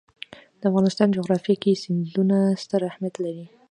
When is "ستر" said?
2.63-2.81